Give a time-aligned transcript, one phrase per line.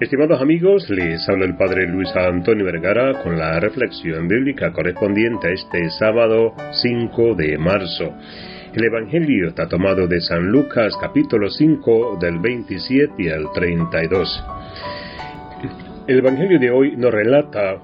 [0.00, 5.52] Estimados amigos, les habla el Padre Luis Antonio Vergara con la reflexión bíblica correspondiente a
[5.52, 8.12] este sábado 5 de marzo.
[8.74, 14.44] El Evangelio está tomado de San Lucas capítulo 5 del 27 al 32.
[16.08, 17.76] El Evangelio de hoy nos relata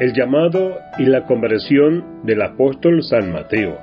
[0.00, 3.76] el llamado y la conversión del apóstol San Mateo.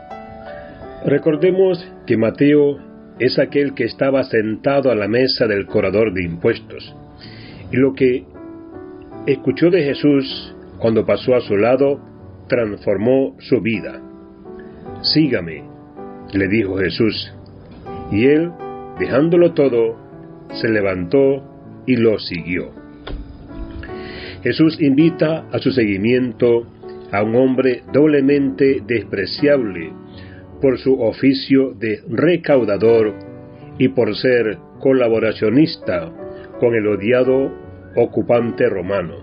[1.06, 2.80] Recordemos que Mateo
[3.20, 6.96] es aquel que estaba sentado a la mesa del corredor de impuestos
[7.78, 8.26] lo que
[9.26, 12.00] escuchó de Jesús cuando pasó a su lado
[12.48, 14.02] transformó su vida.
[15.02, 15.64] Sígame,
[16.34, 17.34] le dijo Jesús.
[18.12, 18.52] Y él,
[19.00, 19.98] dejándolo todo,
[20.54, 21.44] se levantó
[21.86, 22.72] y lo siguió.
[24.44, 26.68] Jesús invita a su seguimiento
[27.12, 29.92] a un hombre doblemente despreciable
[30.62, 33.14] por su oficio de recaudador
[33.78, 36.12] y por ser colaboracionista
[36.60, 37.63] con el odiado
[37.96, 39.16] ocupante romano.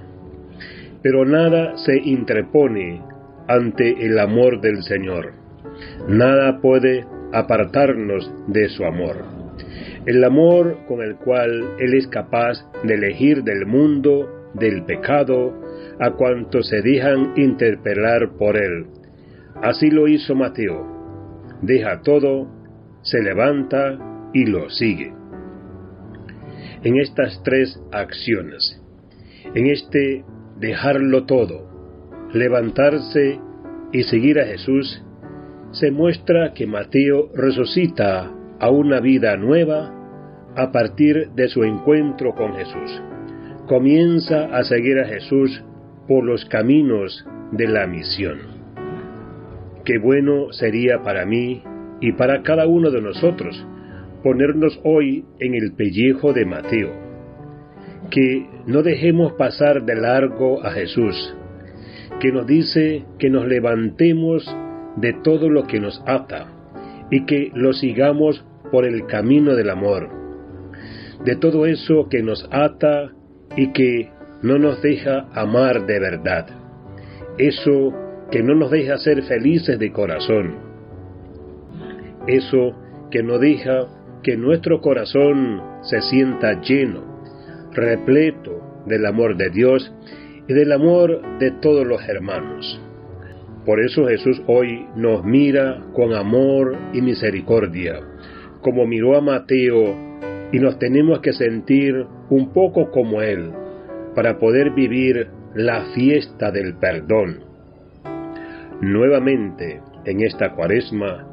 [1.02, 3.02] Pero nada se interpone
[3.48, 5.32] ante el amor del Señor.
[6.08, 9.16] Nada puede apartarnos de su amor.
[10.06, 15.54] El amor con el cual Él es capaz de elegir del mundo, del pecado,
[15.98, 18.86] a cuantos se dejan interpelar por Él.
[19.62, 20.86] Así lo hizo Mateo.
[21.62, 22.48] Deja todo,
[23.02, 23.98] se levanta
[24.32, 25.19] y lo sigue
[26.82, 28.80] en estas tres acciones.
[29.54, 30.24] En este
[30.58, 31.68] dejarlo todo,
[32.32, 33.40] levantarse
[33.92, 35.02] y seguir a Jesús,
[35.72, 39.94] se muestra que Mateo resucita a una vida nueva
[40.56, 43.02] a partir de su encuentro con Jesús.
[43.66, 45.64] Comienza a seguir a Jesús
[46.08, 48.38] por los caminos de la misión.
[49.84, 51.62] Qué bueno sería para mí
[52.00, 53.64] y para cada uno de nosotros
[54.22, 56.90] ponernos hoy en el pellejo de Mateo,
[58.10, 61.34] que no dejemos pasar de largo a Jesús,
[62.20, 64.44] que nos dice que nos levantemos
[64.96, 66.48] de todo lo que nos ata
[67.10, 70.08] y que lo sigamos por el camino del amor,
[71.24, 73.12] de todo eso que nos ata
[73.56, 74.10] y que
[74.42, 76.46] no nos deja amar de verdad,
[77.38, 77.92] eso
[78.30, 80.56] que no nos deja ser felices de corazón,
[82.26, 82.76] eso
[83.10, 83.88] que no deja
[84.22, 87.02] que nuestro corazón se sienta lleno,
[87.72, 89.92] repleto del amor de Dios
[90.48, 92.80] y del amor de todos los hermanos.
[93.64, 98.00] Por eso Jesús hoy nos mira con amor y misericordia,
[98.62, 100.10] como miró a Mateo,
[100.52, 103.52] y nos tenemos que sentir un poco como Él,
[104.14, 107.44] para poder vivir la fiesta del perdón.
[108.80, 111.26] Nuevamente, en esta cuaresma,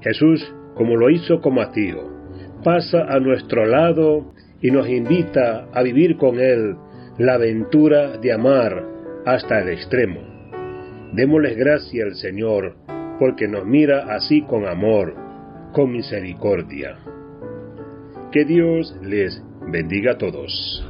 [0.00, 2.17] Jesús, como lo hizo con Mateo,
[2.62, 6.76] pasa a nuestro lado y nos invita a vivir con Él
[7.18, 8.84] la aventura de amar
[9.26, 10.20] hasta el extremo.
[11.12, 12.76] Démosles gracias al Señor,
[13.18, 15.14] porque nos mira así con amor,
[15.72, 16.98] con misericordia.
[18.30, 20.87] Que Dios les bendiga a todos.